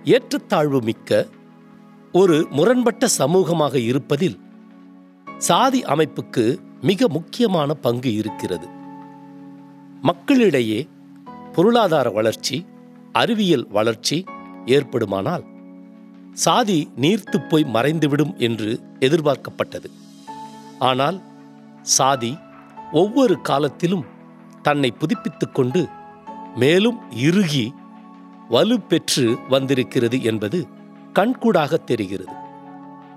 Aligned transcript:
ஏற்றத்தாழ்வு 0.04 0.82
மிக்க 0.82 1.28
ஒரு 2.12 2.46
முரண்பட்ட 2.50 3.06
சமூகமாக 3.18 3.74
இருப்பதில் 3.74 4.40
சாதி 5.38 5.82
அமைப்புக்கு 5.82 6.58
மிக 6.80 7.08
முக்கியமான 7.08 7.74
பங்கு 7.74 8.14
இருக்கிறது. 8.14 8.68
மக்களிடையே 10.00 10.88
பொருளாதார 11.52 12.10
வளர்ச்சி 12.10 12.66
அறிவியல் 13.12 13.66
வளர்ச்சி 13.68 14.24
ஏற்படுமானால் 14.66 15.44
சாதி 16.32 16.88
நீர்த்து 16.96 17.48
போய் 17.48 17.64
மறைந்துவிடும் 17.64 18.36
என்று 18.36 18.80
எதிர்பார்க்கப்பட்டது. 19.00 19.90
ஆனால் 20.78 21.22
சாதி 21.82 22.38
ஒவ்வொரு 22.92 23.40
காலத்திலும் 23.40 24.04
தன்னை 24.62 24.90
புதுப்பித்துக் 24.90 25.54
கொண்டு 25.54 25.86
மேலும் 26.56 27.00
இறுகி 27.12 27.74
வலுப்பெற்று 28.50 29.38
வந்திருக்கிறது 29.48 30.22
என்பது 30.22 30.78
கண்கூடாக 31.12 31.76
தெரிகிறது. 31.76 32.32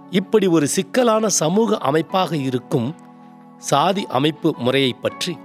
இப்படி 0.09 0.47
ஒரு 0.47 0.67
சிக்கலான 0.67 1.27
சமூக 1.27 1.77
அமைப்பாக 1.77 2.35
இருக்கும் 2.35 2.95
சாதி 3.57 4.07
அமைப்பு 4.07 4.55
முறையை 4.57 4.93
பற்றி 4.93 5.37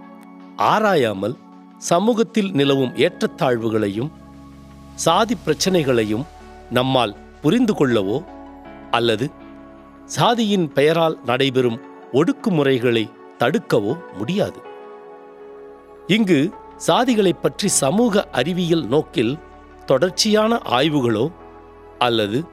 ஆராயாமல் 0.57 1.37
சமூகத்தில் 1.79 2.53
நிலவும் 2.53 2.95
ஏற்றத்தாழ்வுகளையும் 2.95 4.11
சாதி 4.95 5.35
பிரச்சனைகளையும் 5.35 6.27
நம்மால் 6.71 7.17
புரிந்து 7.43 7.75
கொள்ளவோ 7.75 8.25
அல்லது 8.91 9.31
சாதியின் 10.05 10.73
பெயரால் 10.73 11.19
நடைபெறும் 11.25 11.81
ஒடுக்குமுறைகளை 12.12 13.11
தடுக்கவோ 13.39 13.99
முடியாது. 14.17 14.61
இங்கு 16.07 16.51
சாதிகளைப் 16.77 17.43
பற்றி 17.43 17.69
சமூக 17.69 18.29
அறிவியல் 18.33 18.87
நோக்கில் 18.87 19.39
தொடர்ச்சியான 19.87 20.61
ஆய்வுகளோ 20.65 21.33
அல்லது 21.99 22.45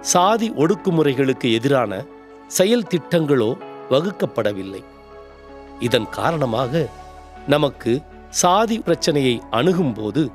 சாதி 0.00 0.52
ஒடுக்குமுறைகளுக்கு 0.52 1.52
எதிரான 1.52 2.04
செயல் 2.48 2.86
திட்டங்களோ 2.90 3.56
வகுக்கப்படவில்லை. 3.90 4.82
இதன் 5.80 6.08
காரணமாக 6.08 6.88
நமக்கு 7.46 8.02
சாதி 8.30 8.78
பிரச்சனையை 8.78 9.42
அணுகும்போது 9.50 10.30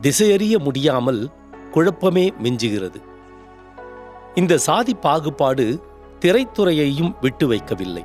திசையறிய 0.00 0.58
முடியாமல் 0.58 1.30
குழப்பமே 1.70 2.32
மிஞ்சுகிறது. 2.42 3.00
இந்த 4.34 4.58
சாதி 4.58 4.94
பாகுபாடு 4.94 5.82
திரைத்துறையையும் 6.20 7.14
விட்டு 7.20 7.46
வைக்கவில்லை. 7.48 8.04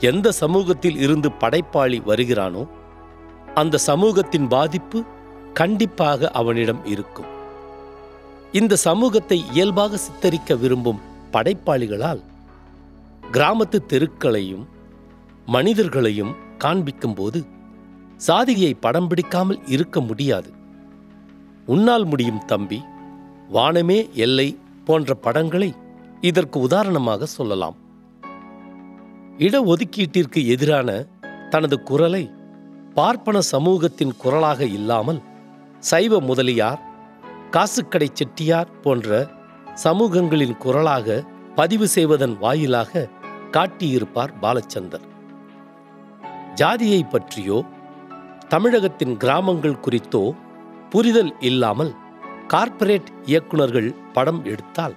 எந்த 0.00 0.32
சமூகத்தில் 0.32 0.98
இருந்து 0.98 1.32
படைப்பாளி 1.32 2.00
வருகிறானோ 2.00 2.68
அந்த 3.54 3.78
சமூகத்தின் 3.78 4.48
பாதிப்பு 4.48 5.04
கண்டிப்பாக 5.52 6.30
அவனிடம் 6.30 6.84
இருக்கும். 6.84 7.30
இந்த 8.52 8.76
சமூகத்தை 8.76 9.44
இயல்பாக 9.52 9.96
சித்தரிக்க 9.96 10.54
விரும்பும் 10.54 11.00
படைப்பாளிகளால் 11.32 12.22
கிராமத்து 13.32 13.78
தெருக்களையும் 13.88 14.66
மனிதர்களையும் 15.46 16.36
காண்பிக்கும் 16.58 17.14
போது 17.14 17.46
சாதியை 18.16 18.74
படம் 18.74 19.06
பிடிக்காமல் 19.06 19.60
இருக்க 19.66 20.00
முடியாது. 20.00 20.50
உன்னால் 21.66 22.04
முடியும் 22.04 22.44
தம்பி 22.44 22.80
வானமே 23.48 24.10
எல்லை 24.12 24.58
போன்ற 24.84 25.14
படங்களை 25.14 25.74
இதற்கு 26.20 26.60
உதாரணமாக 26.60 27.26
சொல்லலாம். 27.26 27.76
இடஒதுக்கீட்டிற்கு 29.38 30.46
எதிரான 30.46 31.06
தனது 31.50 31.82
குரலை 31.82 32.30
பார்ப்பன 32.94 33.40
சமூகத்தின் 33.40 34.16
குரலாக 34.16 34.64
இல்லாமல் 34.64 35.20
சைவ 35.78 36.20
முதலியார் 36.20 36.80
காசுக்கடை 37.50 38.08
செட்டியார் 38.12 38.80
போன்ற 38.80 39.28
சமூகங்களின் 39.84 40.56
குரலாக 40.56 41.24
பதிவு 41.54 41.88
செய்வதன் 41.88 42.38
வாயிலாக 42.38 43.08
காட்டியிருப்பார் 43.50 44.32
பாலச்சந்தர். 44.42 45.06
ஜாதியை 46.54 47.04
பற்றியோ 47.04 47.64
தமிழகத்தின் 48.48 49.16
கிராமங்கள் 49.16 49.80
குறித்தோ 49.80 50.34
புரிதல் 50.90 51.32
இல்லாமல் 51.40 51.94
கார்ப்பரேட் 52.46 53.08
இயக்குனர்கள் 53.26 53.94
படம் 54.12 54.44
எடுத்தால் 54.44 54.94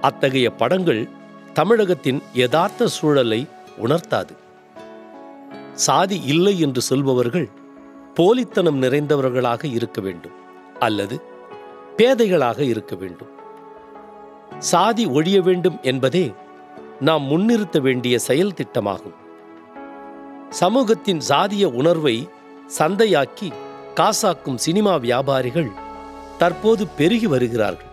அத்தகைய 0.00 0.50
படங்கள் 0.50 1.08
தமிழகத்தின் 1.52 2.22
யதார்த்த 2.32 2.86
சூழலை 2.86 3.48
உணர்த்தாது. 3.78 4.34
சாதி 5.74 6.22
இல்லை 6.22 6.60
என்று 6.60 6.80
சொல்பவர்கள் 6.80 7.48
போலித்தனம் 8.14 8.82
நிறைந்தவர்களாக 8.82 9.64
இருக்க 9.64 10.00
வேண்டும். 10.00 10.32
அல்லது 10.78 11.16
பேதைகளாக 11.96 12.58
இருக்க 12.58 12.96
வேண்டும். 12.96 13.28
சாதி 14.58 15.06
ஒழிய 15.06 15.42
வேண்டும் 15.42 15.78
என்பதே 15.82 16.34
நாம் 17.00 17.22
முன்னிறுத்த 17.22 17.80
வேண்டிய 17.80 18.18
செயல் 18.18 18.52
திட்டமாகும். 18.52 19.14
சமூகத்தின் 20.50 21.20
சாதிய 21.28 21.64
உணர்வை 21.64 22.28
சந்தையாக்கி 22.78 23.52
காசாக்கும் 23.94 24.54
சினிமா 24.54 24.96
வியாபாரிகள் 24.96 25.70
தற்போது 26.38 26.86
பெருகி 26.86 27.26
வருகிறார்கள். 27.26 27.92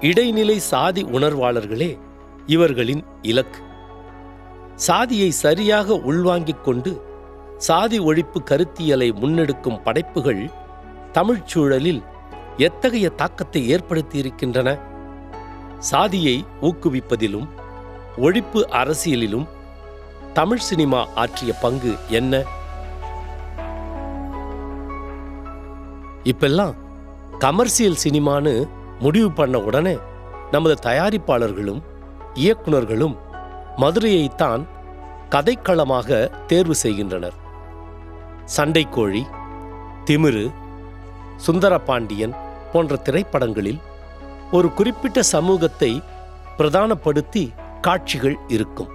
இடைநிலை 0.00 0.58
சாதி 0.58 1.02
உணர்வாளர்களே 1.04 1.98
இவர்களின் 2.46 3.04
இலக்கு. 3.22 3.60
சாதியை 4.74 5.30
சரியாக 5.30 5.94
உள்வாங்கிக் 5.94 6.64
கொண்டு 6.64 7.02
சாதி 7.56 8.00
ஒழிப்பு 8.00 8.38
கருத்தியலை 8.44 9.12
முன்னெடுக்கும் 9.12 9.82
படைப்புகள் 9.82 10.50
தமிழ்ச்சூழலில் 11.12 12.02
எத்தகைய 12.56 13.08
தாக்கத்தை 13.08 13.74
ஏற்படுத்தியிருக்கின்றன? 13.74 14.80
சாதியை 15.78 16.44
ஊக்குவிப்பதிலும் 16.62 17.48
ஒழிப்பு 18.16 18.62
அரசியலிலும் 18.72 19.46
தமிழ் 20.32 20.58
சினிமா 20.58 21.06
ஆற்றிய 21.14 21.52
பங்கு 21.52 21.96
என்ன? 22.08 22.42
இப்பெல்லாம் 26.24 26.74
கமர்சியல் 27.40 28.02
சினிமான்னு 28.04 28.68
முடிவு 28.98 29.32
பண்ண 29.32 29.58
உடனே 29.58 29.96
நமது 30.50 30.74
தயாரிப்பாளர்களும் 30.82 31.82
இயக்குனர்களும் 32.34 33.16
மதுரையைத்தான் 33.76 34.66
கதைக்களமாக 35.30 36.30
தேர்வு 36.46 36.74
செய்கின்றனர். 36.74 37.34
சண்டைக்கோழி 38.56 39.22
திமிரு 40.04 40.52
சுந்தரபாண்டியன் 41.36 42.34
போன்ற 42.72 42.96
திரைப்படங்களில் 42.96 43.80
ஒரு 44.52 44.68
குறிப்பிட்ட 44.72 45.22
சமூகத்தை 45.22 46.02
பிரதானப்படுத்தி 46.58 47.42
காட்சிகள் 47.80 48.36
இருக்கும். 48.48 48.88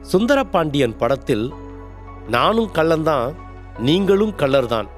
சுந்தரபாண்டியன் 0.00 0.96
படத்தில் 0.96 1.52
நானும் 2.28 2.70
கள்ளந்தான் 2.72 3.34
நீங்களும் 3.78 4.34
கள்ளர்தான். 4.36 4.88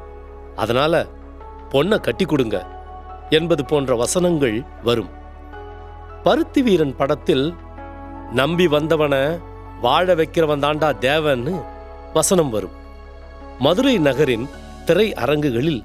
அதனால 0.57 1.07
பொண்ணை 1.71 1.99
கட்டி 2.01 2.25
கொடுங்க 2.25 2.57
என்பது 3.31 3.65
போன்ற 3.65 3.97
வசனங்கள் 3.97 4.65
வரும். 4.83 5.11
பருத்தி 6.23 6.63
வீரன் 6.63 6.97
படத்தில் 6.97 7.55
நம்பி 8.33 8.67
வந்தவனை 8.67 9.39
வாழ 9.81 10.15
வைக்கிறவன் 10.15 10.65
தாண்டா 10.65 10.91
தேவன்னு 11.01 11.55
வசனம் 12.15 12.51
வரும். 12.51 12.75
மதுரை 13.59 13.99
நகரின் 13.99 14.49
திரை 14.85 15.15
அரங்குகளில் 15.15 15.83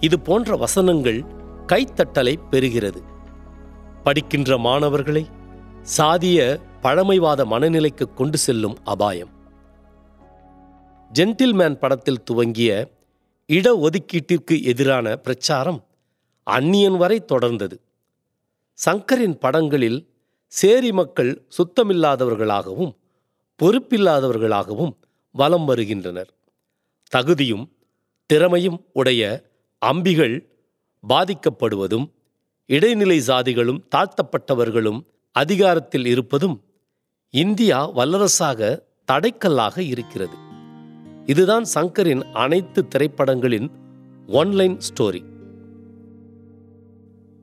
இது 0.00 0.20
போன்ற 0.20 0.56
வசனங்கள் 0.56 1.20
கைத்தட்டலை 1.66 2.36
பெறுகிறது. 2.50 3.02
படிக்கின்ற 4.02 4.58
மாணவர்களை 4.58 5.26
சாதிய 5.96 6.60
பழமைவாத 6.80 7.44
மனநிலைக்கு 7.44 8.14
கொண்டு 8.14 8.38
செல்லும் 8.38 8.76
அபாயம். 8.84 9.28
ஜென்டில்மேன் 11.12 11.74
படத்தில் 11.74 12.22
துவங்கிய 12.22 12.90
இட 13.46 13.74
ஒதுக்கீட்டிற்கு 13.74 14.62
எதிரான 14.62 15.16
பிரச்சாரம் 15.16 15.84
அந்நியன் 16.42 16.96
வரை 16.96 17.24
தொடர்ந்தது. 17.32 17.78
சங்கரின் 18.86 19.38
படங்களில் 19.38 20.12
சேரி 20.46 20.92
மக்கள் 20.92 21.42
சுத்தமில்லாதவர்களாகவும் 21.56 22.94
பொறுப்பில்லாதவர்களாகவும் 23.62 24.92
வலம் 25.32 25.64
வருகின்றனர். 25.64 26.34
தகுதியும் 27.08 27.72
திறமையும் 28.26 28.84
உடைய 28.92 29.42
அம்பிகள் 29.78 30.53
பாதிக்கப்படுவதும் 31.08 32.06
இடைநிலை 32.66 33.18
சாதிகளும் 33.18 33.84
தாழ்த்தப்பட்டவர்களும் 33.96 35.00
அதிகாரத்தில் 35.32 36.06
இருப்பதும் 36.06 36.62
இந்தியா 37.30 37.96
வல்லரசாக 37.96 38.78
தடைக்கல்லாக 39.12 39.78
இருக்கிறது. 39.78 40.36
இதுதான் 41.24 41.64
சங்கரின் 41.74 42.22
அனைத்து 42.32 42.88
திரைப்படங்களின் 42.88 43.70
ஒன்லைன் 44.28 44.78
ஸ்டோரி. 44.88 45.22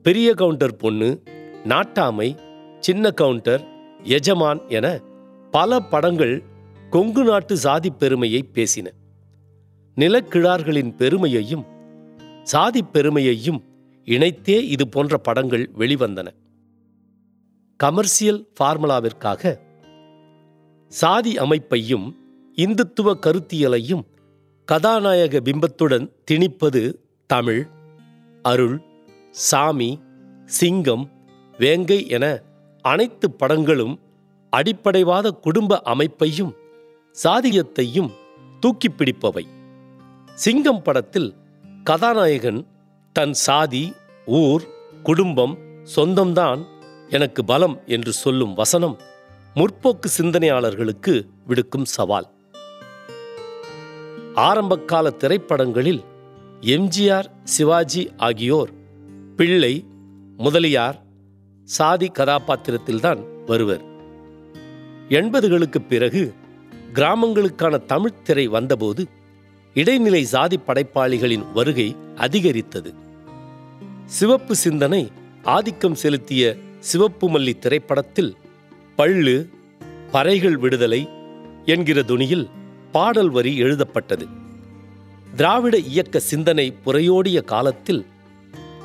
பெரிய 0.02 0.34
கவுண்டர் 0.34 0.76
பொண்ணு 0.76 1.22
நாட்டாமை 1.64 2.36
சின்ன 2.80 3.10
கவுண்டர் 3.10 3.64
எஜமான் 4.02 4.68
என 4.68 5.00
பல 5.50 5.80
படங்கள் 5.80 6.42
கொங்கு 6.90 7.24
நாட்டு 7.24 7.56
சாதி 7.56 7.90
பெருமையை 7.90 8.48
பேசின. 8.52 8.86
நிலக்கிழார்களின் 9.94 10.96
பெருமையையும் 10.96 11.66
சாதி 12.42 12.82
பெருமையையும் 12.82 13.64
இணைத்தே 14.04 14.68
இது 14.68 14.88
போன்ற 14.88 15.18
படங்கள் 15.18 15.70
வெளிவந்தன. 15.78 16.28
கமர்சியல் 17.84 18.46
ஃபார்முலாவிற்காக 18.60 19.58
சாதி 20.88 21.38
அமைப்பையும் 21.38 22.16
இந்துத்துவ 22.56 23.14
கருத்தியலையும் 23.20 24.02
கதாநாயக 24.64 25.40
பிம்பத்துடன் 25.40 26.12
திணிப்பது 26.30 26.94
தமிழ் 27.26 27.66
அருள் 28.42 28.82
சாமி 29.30 30.00
சிங்கம் 30.44 31.10
வேங்கை 31.58 32.08
என 32.08 32.42
அனைத்து 32.82 33.30
படங்களும் 33.30 34.00
அடிப்படைவாத 34.56 35.30
குடும்ப 35.30 35.80
அமைப்பையும் 35.84 36.52
சாதியத்தையும் 37.24 38.10
தூக்கிப் 38.60 38.94
பிடிப்பவை 38.98 39.44
சிங்கம் 40.34 40.82
படத்தில் 40.82 41.34
கதாநாயகன் 41.84 42.66
தன் 43.12 43.32
சாதி 43.32 43.94
ஊர் 44.26 44.62
குடும்பம் 45.02 45.58
சொந்தம்தான் 45.96 46.66
எனக்கு 47.08 47.44
பலம் 47.44 47.80
என்று 47.86 48.12
சொல்லும் 48.12 48.54
வசனம் 48.54 48.98
முற்போக்கு 49.54 50.06
சிந்தனையாளர்களுக்கு 50.18 51.26
விடுக்கும் 51.46 51.84
சவால். 51.84 52.30
ஆரம்பகால 54.34 55.10
திரைப்படங்களில் 55.10 56.02
எம்ஜிஆர் 56.60 57.24
சிவாஜி 57.44 58.10
ஆகியோர் 58.16 58.70
பிள்ளை 59.36 59.86
முதலியார் 60.36 61.02
சாதி 61.64 62.10
கதாபாத்திரத்தில்தான் 62.18 63.44
வருவர். 63.46 63.82
எண்பதுகளுக்கு 65.08 65.78
பிறகு 65.88 66.34
கிராமங்களுக்கான 66.92 67.84
தமிழ் 67.84 68.22
திரை 68.22 68.46
வந்தபோது 68.46 69.08
இடைநிலை 69.74 70.24
சாதி 70.24 70.58
படைப்பாளிகளின் 70.66 71.52
வருகை 71.52 71.96
அதிகரித்தது. 72.16 72.94
சிவப்பு 74.06 74.54
சிந்தனை 74.54 75.10
ஆதிக்கம் 75.42 75.94
செலுத்திய 75.94 76.56
சிவப்பு 76.78 77.28
மல்லி 77.28 77.58
திரைப்படத்தில் 77.58 78.36
பள்ளு 78.98 79.48
பறைகள் 80.12 80.52
விடுதலை 80.52 81.08
என்கிற 81.64 82.02
துணியில் 82.02 82.48
பாடல் 82.92 83.30
வரி 83.30 83.56
எழுதப்பட்டது. 83.56 84.26
திராவிட 85.36 85.78
இயக்க 85.78 86.18
சிந்தனை 86.18 86.74
புறையோடிய 86.86 87.44
காலத்தில் 87.44 88.06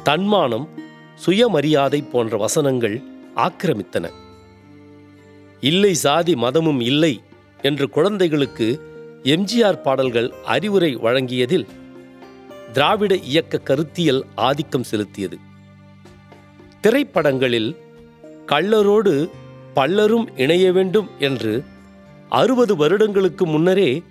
தன்மானம் 0.03 0.69
சுயமரியாதை 1.15 2.01
போன்ற 2.01 2.37
வசனங்கள் 2.37 3.01
ஆக்கிரமித்தன. 3.35 4.11
இல்லை 5.61 5.93
சாதி 5.93 6.35
மதமும் 6.35 6.79
இல்லை 6.79 7.21
என்று 7.61 7.89
குழந்தைகளுக்கு 7.89 8.81
எம்ஜிஆர் 9.27 9.81
பாடல்கள் 9.81 10.33
அறிவுரை 10.45 10.95
வழங்கியதில் 10.95 11.67
திராவிட 12.73 13.15
இயக்க 13.15 13.57
கருத்தியல் 13.57 14.21
ஆதிக்கம் 14.35 14.85
செலுத்தியது. 14.91 15.37
திரைப்படங்களில் 16.81 17.77
கள்ளரோடு 18.45 19.29
பல்லரும் 19.75 20.39
இணைய 20.39 20.71
வேண்டும் 20.71 21.09
என்று 21.19 21.63
அறுபது 22.29 22.75
வருடங்களுக்கு 22.75 23.45
முன்னரே 23.47 24.03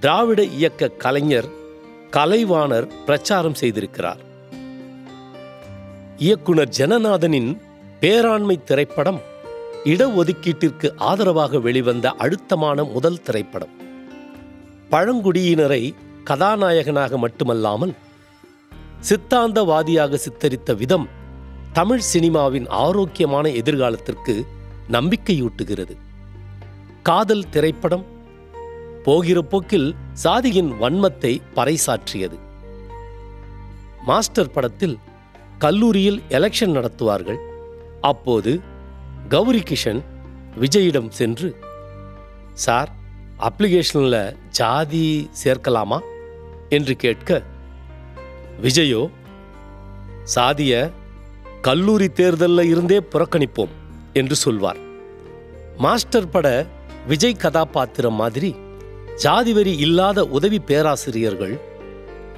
திராவிட 0.00 0.42
இயக்க 0.42 0.88
கலைஞர் 0.88 1.48
கலைவாணர் 2.10 2.90
பிரச்சாரம் 3.06 3.58
செய்திருக்கிறார். 3.60 4.20
இயக்குனர் 6.16 6.74
ஜனநாதனின் 6.78 7.60
பேராண்மை 8.00 8.64
திரைப்படம் 8.64 9.20
இடஒதுக்கீட்டிற்கு 9.84 10.90
ஆதரவாக 10.96 11.58
வெளிவந்த 11.58 12.10
அழுத்தமான 12.10 12.84
முதல் 12.84 13.22
திரைப்படம். 13.22 13.84
பழங்குடியினரை 14.90 15.94
கதாநாயகனாக 16.24 17.16
மட்டுமல்லாமல் 17.16 17.94
சித்தாந்தவாதியாக 19.08 20.14
சித்தரித்த 20.14 20.74
விதம் 20.74 21.06
தமிழ் 21.72 22.04
சினிமாவின் 22.12 22.68
ஆரோக்கியமான 22.68 23.48
எதிர்காலத்திற்கு 23.48 24.34
நம்பிக்கையூட்டுகிறது. 24.90 25.94
காதல் 27.02 27.48
திரைப்படம் 27.48 28.04
போகிற 29.04 29.42
போக்கில் 29.42 29.94
சாதியின் 30.12 30.70
வன்மத்தை 30.72 31.32
பறைசாற்றியது. 31.54 32.38
மாஸ்டர் 34.04 34.50
படத்தில் 34.50 34.98
கல்லூரியில் 35.58 36.22
எலெக்ஷன் 36.28 36.74
நடத்துவார்கள். 36.76 37.38
அப்போது 38.00 38.60
கௌரி 39.28 39.60
கிஷன் 39.60 40.02
விஜயிடம் 40.60 41.08
சென்று 41.08 41.48
சார் 42.52 42.90
அப்ளிகேஷனில் 43.40 44.36
ஜாதி 44.50 45.30
சேர்க்கலாமா 45.44 46.00
என்று 46.68 46.96
கேட்க 46.96 47.42
விஜயோ 48.62 49.10
சாதிய 50.34 50.92
கல்லூரி 51.60 52.08
தேர்தலில் 52.08 52.68
இருந்தே 52.68 52.98
புறக்கணிப்போம் 52.98 53.68
என்று 54.12 54.34
சொல்வார். 54.36 54.76
மாஸ்டர் 55.76 56.28
பட 56.28 56.66
விஜய் 57.06 57.36
கதாபாத்திரம் 57.36 58.14
மாதிரி 58.14 58.54
ஜாதிவரி 59.22 59.78
இல்லாத 59.78 60.24
உதவி 60.24 60.58
பேராசிரியர்கள் 60.58 61.60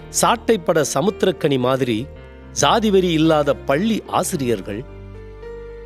சாட்டை 0.08 0.58
பட 0.58 0.84
சமுத்திரக்கனி 0.94 1.58
மாதிரி 1.58 2.06
ஜாதிவரி 2.60 3.10
இல்லாத 3.10 3.54
பள்ளி 3.54 4.02
ஆசிரியர்கள் 4.06 4.84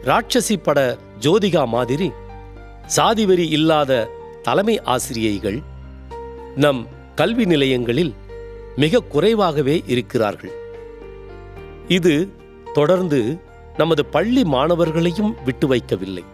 ராட்சசி 0.05 0.57
பட 0.57 0.99
ஜோதிகா 1.21 1.67
மாதிரி 1.67 2.11
சாதிவெறி 2.97 3.51
இல்லாத 3.51 4.11
தலைமை 4.43 4.83
ஆசிரியைகள் 4.83 5.63
நம் 6.57 6.87
கல்வி 7.15 7.45
நிலையங்களில் 7.45 8.15
மிக 8.77 8.99
குறைவாகவே 8.99 9.83
இருக்கிறார்கள். 9.87 10.51
இது 11.89 12.29
தொடர்ந்து 12.73 13.39
நமது 13.77 14.05
பள்ளி 14.05 14.45
மாணவர்களையும் 14.45 15.35
விட்டு 15.45 15.75
வைக்கவில்லை. 15.75 16.25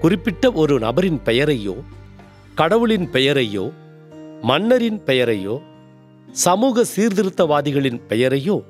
குறிப்பிட்ட 0.00 0.52
ஒரு 0.52 0.78
நபரின் 0.78 1.22
பெயரையோ 1.22 1.74
கடவுளின் 2.54 3.10
பெயரையோ 3.10 3.72
மன்னரின் 4.42 5.02
பெயரையோ 5.04 5.62
சமூக 6.32 6.84
சீர்திருத்தவாதிகளின் 6.96 8.00
பெயரையோ 8.08 8.62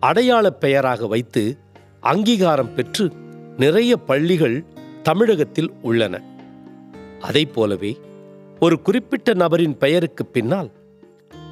அடையாளப் 0.00 0.60
பெயராக 0.60 1.06
வைத்து 1.06 1.58
அங்கீகாரம் 2.00 2.74
பெற்று 2.74 3.12
நிறைய 3.56 3.96
பள்ளிகள் 3.96 4.64
தமிழகத்தில் 5.02 5.72
உள்ளன. 5.82 6.27
அதைப் 7.18 7.54
போலவே 7.54 7.98
ஒரு 8.60 8.82
குறிப்பிட்ட 8.82 9.34
நபரின் 9.34 9.76
பெயருக்கு 9.76 10.26
பின்னால் 10.26 10.70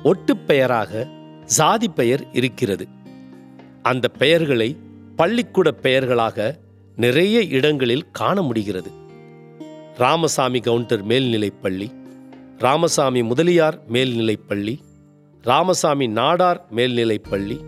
ஒட்டுப் 0.02 0.46
பெயராக 0.46 1.08
சாதி 1.44 1.88
பெயர் 1.88 2.26
இருக்கிறது. 2.32 2.87
அந்த 3.82 4.08
பெயர்களை 4.08 4.76
பள்ளிக்கூட 5.16 5.73
பெயர்களாக 5.73 6.58
நிறைய 6.96 7.42
இடங்களில் 7.42 8.11
காண 8.11 8.42
முடிகிறது. 8.42 8.90
ராமசாமி 9.96 10.61
கவுண்டர் 10.61 11.02
மேல்நிலைப் 11.02 11.62
பள்ளி 11.62 11.90
ராமசாமி 12.58 13.23
முதலியார் 13.23 13.78
மேல்நிலைப் 13.88 14.49
பள்ளி 14.49 14.80
ராமசாமி 15.42 16.06
நாடார் 16.08 16.61
மேல்நிலைப்பள்ளி 16.70 17.61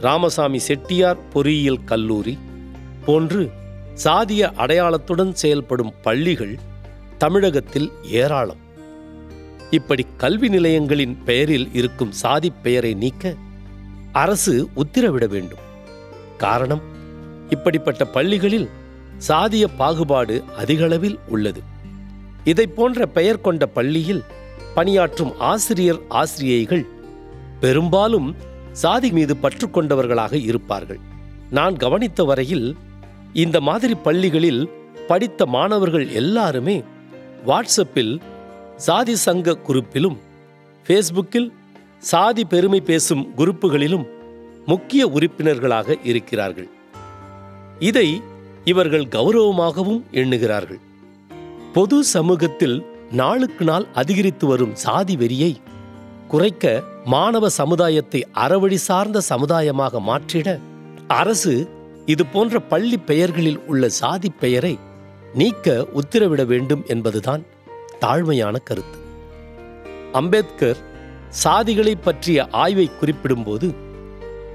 ராமசாமி 0.00 0.58
செட்டியார் 0.58 1.28
பொறியியல் 1.28 1.84
கல்லூரி 1.84 2.38
போன்று 3.04 3.50
சாதிய 4.04 4.52
அடையாளத்துடன் 4.56 5.32
செயல்படும் 5.32 5.92
பள்ளிகள் 6.02 6.58
தமிழகத்தில் 7.18 7.92
ஏராளம். 8.02 8.56
இப்படி 9.70 10.06
கல்வி 10.16 10.48
நிலையங்களின் 10.48 11.24
பெயரில் 11.24 11.68
இருக்கும் 11.72 12.12
சாதி 12.12 12.52
பெயரை 12.62 12.94
நீக்க 12.94 13.34
அரசு 14.12 14.68
உத்தரவிட 14.76 15.28
வேண்டும். 15.28 15.64
காரணம் 16.38 16.82
இப்படிப்பட்ட 17.50 18.04
பள்ளிகளில் 18.04 18.68
சாதிய 19.28 19.64
பாகுபாடு 19.76 20.44
அதிகளவில் 20.56 21.18
உள்ளது. 21.28 21.62
இதை 22.44 22.66
போன்ற 22.66 23.06
பெயர் 23.06 23.40
கொண்ட 23.40 23.66
பள்ளியில் 23.66 24.24
பணியாற்றும் 24.74 25.38
ஆசிரியர் 25.38 26.00
ஆசிரியைகள் 26.08 26.86
பெரும்பாலும் 27.60 28.36
சாதி 28.72 29.12
மீது 29.12 29.36
பற்று 29.36 29.70
கொண்டவர்களாக 29.70 30.36
இருப்பார்கள். 30.36 30.98
நான் 31.50 31.76
கவனித்த 31.76 32.24
வரையில் 32.24 32.76
இந்த 33.32 33.60
மாதிரி 33.60 33.94
பள்ளிகளில் 33.94 34.70
படித்த 35.06 35.46
மாணவர்கள் 35.46 36.08
எல்லாருமே 36.08 36.84
வாட்ஸ்அப்பில் 37.48 38.14
சாதி 38.76 39.14
சங்க 39.16 39.56
குரூப்பிலும் 39.66 40.16
ஃபேஸ்புக்கில் 40.86 41.52
சாதி 41.98 42.44
பெருமை 42.44 42.80
பேசும் 42.80 43.22
குரூப்புகளிலும் 43.36 44.06
முக்கிய 44.66 45.02
உறுப்பினர்களாக 45.08 45.96
இருக்கிறார்கள். 46.02 46.68
இதை 47.78 48.22
இவர்கள் 48.64 49.06
கௌரவமாகவும் 49.06 50.02
எண்ணுகிறார்கள். 50.10 50.80
பொது 51.72 52.04
சமூகத்தில் 52.04 52.84
நாளுக்கு 53.10 53.64
நாள் 53.64 53.86
அதிகரித்து 53.94 54.46
வரும் 54.46 54.74
சாதி 54.74 55.16
வெறியை 55.16 55.52
குறைக்க 56.28 56.82
மாணவ 57.04 57.48
சமுதாயத்தை 57.48 58.20
அறவழி 58.34 58.78
சார்ந்த 58.88 59.22
சமுதாயமாக 59.28 60.00
மாற்றிட 60.00 60.60
அரசு 61.06 61.54
இது 62.06 62.26
போன்ற 62.26 62.60
பள்ளி 62.60 62.96
பெயர்களில் 62.96 63.60
உள்ள 63.66 63.88
சாதி 63.88 64.30
பெயரை 64.40 64.78
நீக்க 65.34 65.86
உத்தரவிட 65.94 66.46
வேண்டும் 66.46 66.84
என்பதுதான் 66.86 67.44
தாழ்மையான 68.00 68.56
கருத்து. 68.62 68.98
அம்பேத்கர் 70.12 70.76
சாதிகளை 71.28 71.94
பற்றிய 71.94 72.48
ஆய்வை 72.50 72.90
குறிப்பிடும்போது 73.00 73.74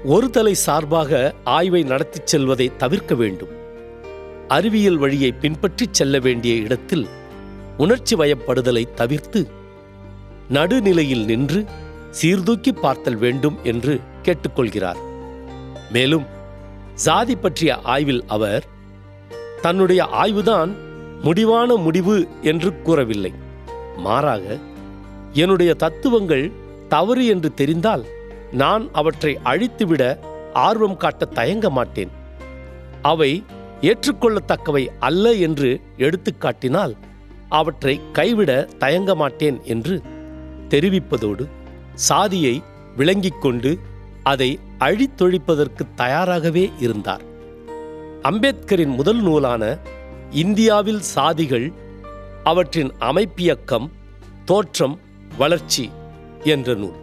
ஒரு 0.04 0.30
தலை 0.30 0.54
சார்பாக 0.54 1.34
ஆய்வை 1.44 1.82
நடத்திச் 1.82 2.26
செல்வதை 2.26 2.76
தவிர்க்க 2.76 3.14
வேண்டும். 3.14 3.48
அறிவியல் 4.48 4.96
வழியை 4.96 5.32
பின்பற்றிச் 5.32 5.94
செல்ல 5.94 6.18
வேண்டிய 6.18 6.54
இடத்தில் 6.54 7.06
உணர்ச்சி 7.76 8.16
வயப்படுதலை 8.16 8.94
தவிர்த்து 8.94 9.48
நடுநிலையில் 10.48 11.24
நின்று 11.24 11.64
சீர்தூக்கி 12.10 12.72
பார்த்தல் 12.72 13.16
வேண்டும் 13.16 13.58
என்று 13.62 14.00
கேட்டுக்கொள்கிறார். 14.22 14.96
மேலும் 15.92 16.24
சாதி 16.94 17.36
பற்றிய 17.36 17.76
ஆய்வில் 17.76 18.24
அவர் 18.26 18.71
தன்னுடைய 19.62 20.04
ஆய்வுதான் 20.22 20.70
முடிவான 21.22 21.74
முடிவு 21.76 22.16
என்று 22.42 22.70
கூறவில்லை. 22.82 23.32
மாறாக 23.96 24.44
என்னுடைய 25.32 25.74
தத்துவங்கள் 25.74 26.44
தவறு 26.88 27.26
என்று 27.26 27.54
தெரிந்தால் 27.54 28.04
நான் 28.52 28.84
அவற்றை 28.92 29.38
அழித்துவிட 29.44 30.02
ஆர்வம் 30.52 30.96
காட்ட 30.96 31.24
தயங்க 31.24 31.70
மாட்டேன். 31.70 32.12
அவை 33.02 33.30
ஏற்றுக்கொள்ளத்தக்கவை 33.80 34.82
அல்ல 34.98 35.32
என்று 35.46 35.70
எடுத்துக்காட்டினால் 35.98 36.94
அவற்றை 37.48 37.94
கைவிட 38.12 38.50
தயங்க 38.78 39.14
மாட்டேன் 39.14 39.58
என்று 39.64 39.94
தெரிவிப்பதோடு 40.68 41.44
சாதியை 41.94 42.54
விளங்கிக் 42.96 43.40
கொண்டு 43.40 43.70
அதை 44.22 44.58
அழித்தொழிப்பதற்கு 44.78 45.84
தயாராகவே 45.96 46.64
இருந்தார். 46.80 47.24
அம்பேத்கரின் 48.22 48.94
முதல் 48.94 49.20
நூலான 49.20 49.78
இந்தியாவில் 50.30 51.00
சாதிகள் 51.14 51.72
அவற்றின் 52.44 52.92
அமைப்பியக்கம் 53.00 53.90
தோற்றம் 54.44 54.98
வளர்ச்சி 55.38 55.90
என்ற 56.44 56.74
நூல். 56.74 56.98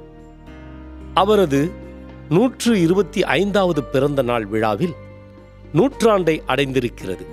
அவரது 1.14 1.72
நூற்று 2.30 2.82
இருபத்தி 2.82 3.24
ஐந்தாவது 3.24 3.84
பிறந்த 3.84 4.22
நாள் 4.22 4.46
விழாவில் 4.46 4.94
நூற்றாண்டை 5.74 6.42
அடைந்திருக்கிறது. 6.48 7.26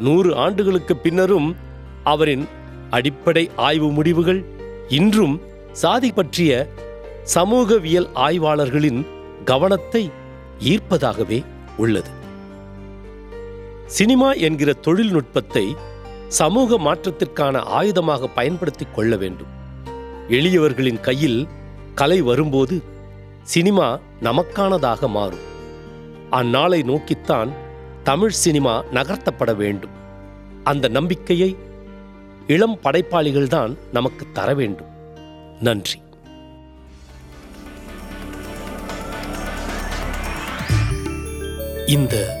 நூறு 0.00 0.36
ஆண்டுகளுக்கு 0.36 0.96
பின்னரும் 0.96 1.56
அவரின் 2.04 2.48
அடிப்படை 2.90 3.50
ஆய்வு 3.56 3.90
முடிவுகள் 3.90 4.44
இன்றும் 4.88 5.40
சாதி 5.72 6.12
பற்றிய 6.12 6.68
சமூகவியல் 7.24 8.08
ஆய்வாளர்களின் 8.14 9.06
கவனத்தை 9.44 10.10
ஈர்ப்பதாகவே 10.64 11.44
உள்ளது. 11.76 12.20
சினிமா 13.86 14.32
என்கிற 14.32 14.72
தொழில்நுட்பத்தை 14.72 15.76
சமூக 16.28 16.78
மாற்றத்திற்கான 16.78 17.62
ஆயுதமாக 17.62 18.26
பயன்படுத்திக் 18.34 18.94
கொள்ள 18.94 19.16
வேண்டும். 19.16 19.46
எளியவர்களின் 20.28 21.00
கையில் 21.00 21.46
கலை 21.94 22.20
வரும்போது 22.20 22.82
சினிமா 23.42 23.98
நமக்கானதாக 24.22 25.08
மாறும். 25.08 25.50
அந்நாளை 26.30 26.84
நோக்கித்தான் 26.84 27.48
தமிழ் 28.02 28.30
சினிமா 28.30 28.84
நகர்த்தப்பட 28.84 29.56
வேண்டும். 29.56 29.90
அந்த 30.64 30.88
நம்பிக்கையை 30.88 31.56
இளம் 32.46 32.78
படைப்பாளிகள்தான் 32.84 33.76
நமக்கு 33.92 34.26
தர 34.32 34.54
வேண்டும். 34.54 34.86
நன்றி. 35.60 36.00
இந்த 41.86 42.40